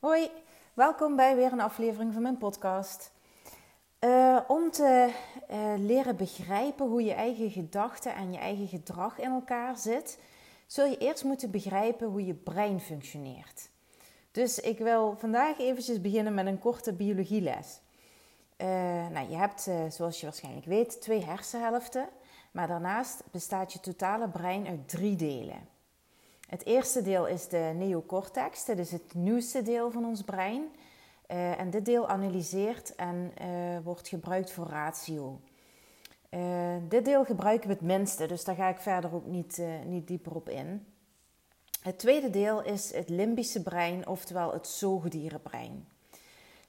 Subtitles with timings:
[0.00, 0.30] Hoi,
[0.74, 3.12] welkom bij weer een aflevering van mijn podcast.
[4.00, 5.12] Uh, om te
[5.50, 10.18] uh, leren begrijpen hoe je eigen gedachten en je eigen gedrag in elkaar zit,
[10.66, 13.70] zul je eerst moeten begrijpen hoe je brein functioneert.
[14.32, 17.80] Dus ik wil vandaag eventjes beginnen met een korte biologieles.
[18.58, 18.66] Uh,
[19.08, 22.08] nou, je hebt, zoals je waarschijnlijk weet, twee hersenhelften,
[22.50, 25.76] maar daarnaast bestaat je totale brein uit drie delen.
[26.48, 30.62] Het eerste deel is de neocortex, dat is het nieuwste deel van ons brein.
[31.30, 35.40] Uh, en dit deel analyseert en uh, wordt gebruikt voor ratio.
[36.30, 40.06] Uh, dit deel gebruiken we het minste, dus daar ga ik verder ook niet, niet
[40.06, 40.86] dieper op in.
[41.82, 45.88] Het tweede deel is het limbische brein, oftewel het zoogdierenbrein.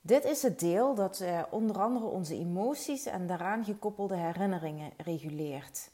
[0.00, 5.90] Dit is het deel dat onder andere onze emoties en daaraan gekoppelde herinneringen reguleert.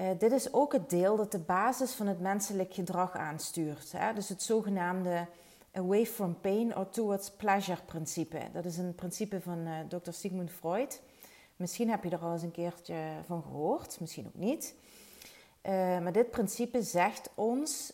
[0.00, 3.92] Uh, dit is ook het deel dat de basis van het menselijk gedrag aanstuurt.
[3.92, 4.12] Hè?
[4.12, 5.26] Dus het zogenaamde
[5.72, 8.38] away from pain or towards pleasure principe.
[8.52, 10.10] Dat is een principe van uh, Dr.
[10.10, 11.02] Sigmund Freud.
[11.56, 12.94] Misschien heb je er al eens een keertje
[13.26, 14.74] van gehoord, misschien ook niet.
[16.02, 17.92] Maar dit principe zegt ons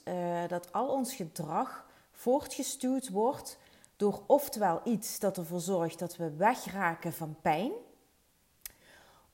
[0.49, 3.59] dat al ons gedrag voortgestuurd wordt
[3.97, 7.73] door oftewel iets dat ervoor zorgt dat we wegraken van pijn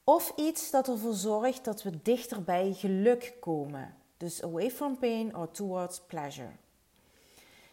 [0.09, 3.95] of iets dat ervoor zorgt dat we dichter bij geluk komen.
[4.17, 6.51] Dus away from pain or towards pleasure.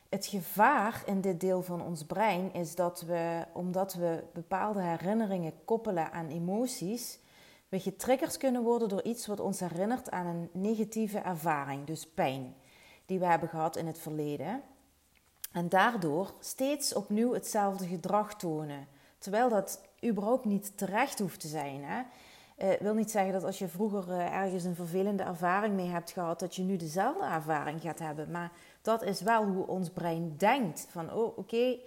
[0.09, 5.53] Het gevaar in dit deel van ons brein is dat we, omdat we bepaalde herinneringen
[5.65, 7.19] koppelen aan emoties,
[7.69, 12.55] we getriggerd kunnen worden door iets wat ons herinnert aan een negatieve ervaring, dus pijn,
[13.05, 14.61] die we hebben gehad in het verleden.
[15.51, 18.87] En daardoor steeds opnieuw hetzelfde gedrag tonen.
[19.17, 21.83] Terwijl dat überhaupt niet terecht hoeft te zijn.
[21.83, 22.01] Hè?
[22.57, 26.11] Uh, wil niet zeggen dat als je vroeger uh, ergens een vervelende ervaring mee hebt
[26.11, 28.31] gehad, dat je nu dezelfde ervaring gaat hebben.
[28.31, 30.87] Maar dat is wel hoe ons brein denkt.
[30.89, 31.77] Van, oh oké,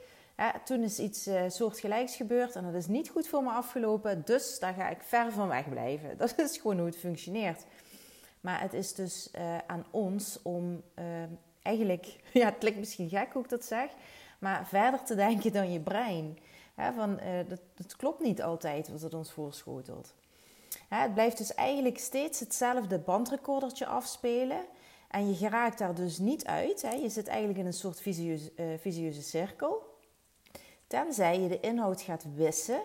[0.65, 4.59] toen is iets uh, soortgelijks gebeurd en dat is niet goed voor me afgelopen, dus
[4.59, 6.17] daar ga ik ver van weg blijven.
[6.19, 7.65] Dat is gewoon hoe het functioneert.
[8.41, 9.31] Maar het is dus
[9.67, 10.83] aan ons om
[11.63, 13.91] eigenlijk, ja, het klinkt misschien gek hoe ik dat zeg,
[14.39, 16.39] maar verder te denken dan je brein.
[16.95, 20.15] Van, dat, dat klopt niet altijd wat het ons voorschotelt
[20.89, 24.61] het blijft dus eigenlijk steeds hetzelfde bandrecordertje afspelen.
[25.09, 26.81] En je geraakt daar dus niet uit.
[26.81, 29.97] Je zit eigenlijk in een soort visieuze, uh, visieuze cirkel.
[30.87, 32.81] Tenzij je de inhoud gaat wissen.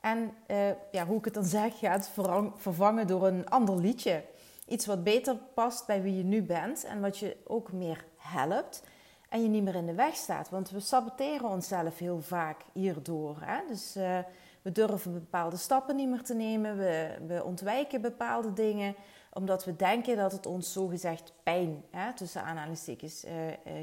[0.00, 2.10] En uh, ja, hoe ik het dan zeg, gaat
[2.56, 4.24] vervangen door een ander liedje.
[4.68, 6.84] Iets wat beter past bij wie je nu bent.
[6.84, 8.82] En wat je ook meer helpt.
[9.28, 10.48] En je niet meer in de weg staat.
[10.48, 13.36] Want we saboteren onszelf heel vaak hierdoor.
[13.40, 13.60] Hè?
[13.68, 13.96] Dus...
[13.96, 14.18] Uh,
[14.62, 16.76] we durven bepaalde stappen niet meer te nemen.
[16.76, 18.94] We, we ontwijken bepaalde dingen
[19.32, 23.32] omdat we denken dat het ons zogezegd pijn, hè, tussen aanhalingstekens, uh,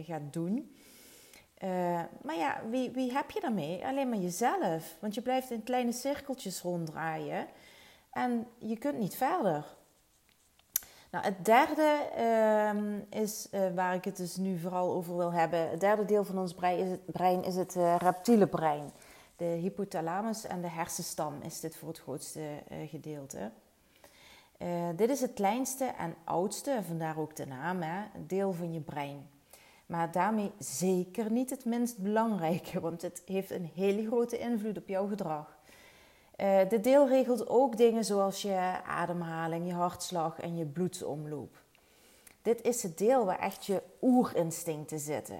[0.05, 0.75] gaat doen.
[2.21, 3.85] Maar ja, wie, wie heb je daarmee?
[3.85, 4.97] Alleen maar jezelf.
[4.99, 7.47] Want je blijft in kleine cirkeltjes ronddraaien
[8.11, 9.65] en je kunt niet verder.
[11.13, 15.69] Nou, het derde ehm, is waar ik het dus nu vooral over wil hebben.
[15.69, 16.53] Het derde deel van ons
[17.05, 18.91] brein is het, het reptiele brein
[19.35, 23.51] de hypothalamus en de hersenstam is dit voor het grootste uh, gedeelte.
[24.95, 29.29] Dit is het kleinste en oudste, vandaar ook de naam, hè, deel van je brein.
[29.85, 34.87] Maar daarmee zeker niet het minst belangrijke, want het heeft een hele grote invloed op
[34.87, 35.57] jouw gedrag.
[36.43, 41.61] Uh, dit deel regelt ook dingen zoals je ademhaling, je hartslag en je bloedsomloop.
[42.41, 45.37] Dit is het deel waar echt je oerinstincten zitten.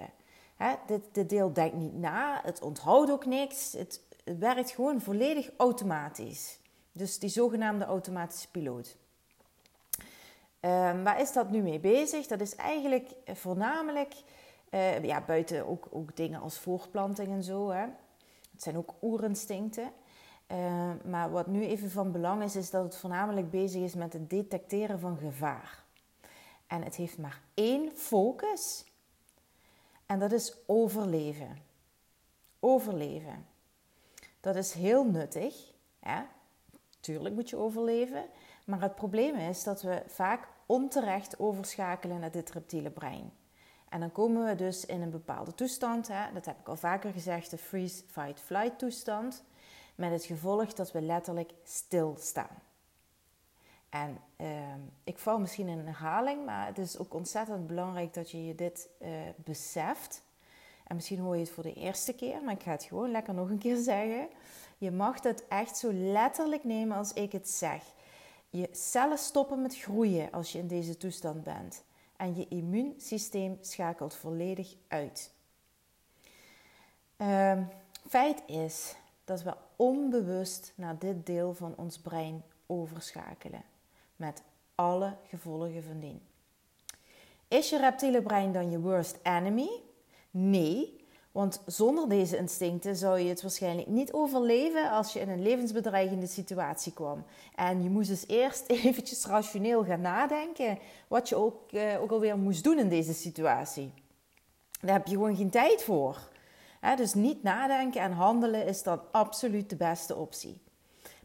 [0.56, 0.74] Hè,
[1.12, 3.72] dit, deel denkt niet na, het onthoudt ook niks.
[3.72, 4.00] Het,
[4.38, 6.58] werkt gewoon volledig automatisch.
[6.92, 8.96] Dus die zogenaamde automatische piloot.
[10.60, 12.26] Um, waar is dat nu mee bezig?
[12.26, 14.14] Dat is eigenlijk voornamelijk,
[14.70, 17.70] uh, ja, buiten ook, ook dingen als voortplanting en zo.
[17.70, 17.86] Hè.
[18.52, 19.92] Het zijn ook oerinstincten.
[20.46, 24.12] Uh, maar wat nu even van belang is, is dat het voornamelijk bezig is met
[24.12, 25.84] het detecteren van gevaar.
[26.66, 28.84] En het heeft maar één focus.
[30.06, 31.58] En dat is overleven.
[32.60, 33.46] Overleven.
[34.40, 35.72] Dat is heel nuttig.
[37.00, 38.24] Tuurlijk moet je overleven.
[38.66, 43.32] Maar het probleem is dat we vaak onterecht overschakelen naar dit reptiele brein.
[43.88, 46.08] En dan komen we dus in een bepaalde toestand.
[46.08, 46.32] Hè?
[46.32, 49.44] Dat heb ik al vaker gezegd, de freeze, fight, flight toestand.
[49.94, 52.62] Met het gevolg dat we letterlijk stilstaan.
[53.88, 54.48] En uh,
[55.04, 58.54] ik val misschien in een herhaling, maar het is ook ontzettend belangrijk dat je je
[58.54, 60.22] dit uh, beseft.
[60.86, 63.34] En misschien hoor je het voor de eerste keer, maar ik ga het gewoon lekker
[63.34, 64.28] nog een keer zeggen.
[64.78, 67.82] Je mag het echt zo letterlijk nemen als ik het zeg.
[68.50, 71.84] Je cellen stoppen met groeien als je in deze toestand bent.
[72.16, 75.32] En je immuunsysteem schakelt volledig uit.
[77.16, 77.62] Ehm,
[78.08, 78.94] feit is
[79.24, 83.62] dat we onbewust naar dit deel van ons brein overschakelen.
[84.16, 84.42] Met
[84.74, 86.20] alle gevolgen van dien.
[87.48, 89.68] Is je reptiele brein dan je worst enemy?
[90.30, 95.42] Nee, want zonder deze instincten zou je het waarschijnlijk niet overleven als je in een
[95.42, 97.24] levensbedreigende situatie kwam.
[97.54, 100.78] En je moest dus eerst eventjes rationeel gaan nadenken
[101.08, 103.92] wat je ook, eh, ook alweer moest doen in deze situatie.
[104.80, 106.28] Daar heb je gewoon geen tijd voor.
[106.96, 110.60] Dus niet nadenken en handelen is dan absoluut de beste optie.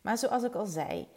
[0.01, 1.07] Maar zoals ik al zei,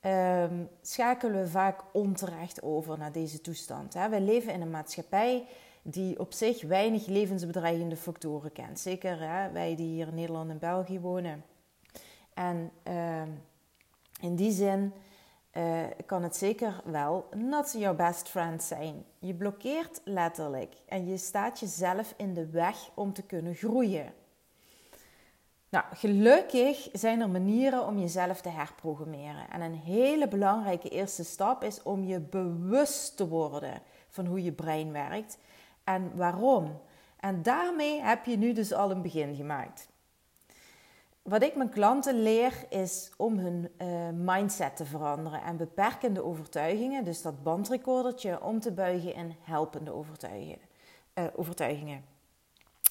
[0.00, 3.94] ehm, schakelen we vaak onterecht over naar deze toestand.
[3.94, 4.08] Hè.
[4.08, 5.46] We leven in een maatschappij
[5.82, 8.80] die op zich weinig levensbedreigende factoren kent.
[8.80, 9.18] Zeker
[9.52, 11.44] wij die hier in Nederland en België wonen.
[12.34, 13.28] En ehm,
[14.20, 14.92] in die zin
[15.56, 19.04] uh, kan het zeker wel not your best friend zijn.
[19.18, 24.12] Je blokkeert letterlijk en je staat jezelf in de weg om te kunnen groeien.
[25.68, 29.50] Nou, gelukkig zijn er manieren om jezelf te herprogrammeren.
[29.50, 34.52] En een hele belangrijke eerste stap is om je bewust te worden van hoe je
[34.52, 35.38] brein werkt
[35.84, 36.80] en waarom.
[37.20, 39.88] En daarmee heb je nu dus al een begin gemaakt.
[41.26, 47.04] Wat ik mijn klanten leer is om hun uh, mindset te veranderen en beperkende overtuigingen,
[47.04, 50.58] dus dat bandrecordertje, om te buigen in helpende overtuigingen.
[51.14, 52.04] Uh, overtuigingen.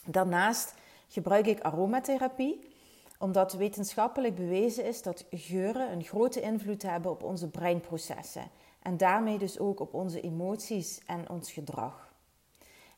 [0.06, 0.74] Daarnaast
[1.08, 2.74] gebruik ik aromatherapie,
[3.20, 8.50] omdat wetenschappelijk bewezen is dat geuren een grote invloed hebben op onze breinprocessen
[8.82, 12.05] en daarmee dus ook op onze emoties en ons gedrag.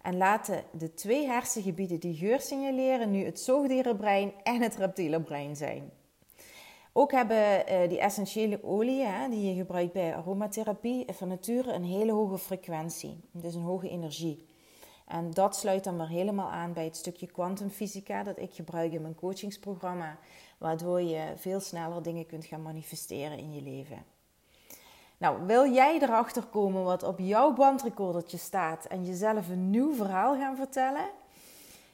[0.07, 5.55] En laten de twee hersengebieden die geur signaleren nu het zoogdierenbrein en het reptiele brein
[5.55, 5.91] zijn.
[6.93, 12.11] Ook hebben uh, die essentiële oliën die je gebruikt bij aromatherapie van nature een hele
[12.11, 14.45] hoge frequentie, dus een hoge energie.
[15.07, 19.01] En dat sluit dan weer helemaal aan bij het stukje kwantumfysica dat ik gebruik in
[19.01, 20.19] mijn coachingsprogramma,
[20.57, 24.16] waardoor je veel sneller dingen kunt gaan manifesteren in je leven.
[25.17, 30.37] Nou, wil jij erachter komen wat op jouw bandrecordertje staat en jezelf een nieuw verhaal
[30.37, 31.09] gaan vertellen?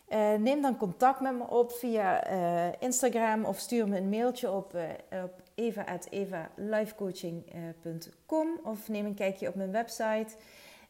[0.09, 4.51] Uh, neem dan contact met me op via uh, Instagram of stuur me een mailtje
[4.51, 4.83] op, uh,
[5.23, 10.27] op eva.evalifecoaching.com of neem een kijkje op mijn website.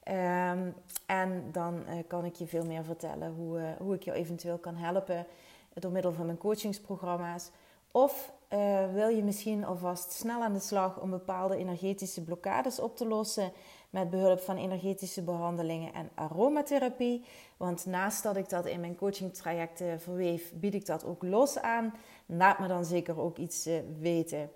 [0.07, 0.73] Um,
[1.05, 5.25] en dan kan ik je veel meer vertellen hoe, hoe ik jou eventueel kan helpen
[5.73, 7.51] door middel van mijn coachingsprogramma's.
[7.95, 12.97] Of uh, wil je misschien alvast snel aan de slag om bepaalde energetische blokkades op
[12.97, 13.51] te lossen
[13.89, 17.25] met behulp van energetische behandelingen en aromatherapie.
[17.57, 21.93] Want naast dat ik dat in mijn coachingtrajecten verweef, bied ik dat ook los aan.
[22.25, 24.49] Laat me dan zeker ook iets uh, weten.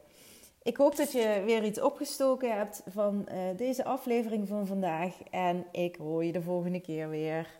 [0.62, 5.24] Ik hoop dat je weer iets opgestoken hebt van deze aflevering van vandaag.
[5.30, 7.60] En ik hoor je de volgende keer weer.